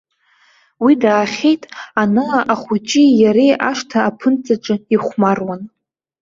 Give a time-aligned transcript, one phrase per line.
[0.83, 1.63] Уи даахьеит,
[2.01, 5.61] ана ахәыҷи иареи ашҭа аԥынҵаҿы ихәмаруан.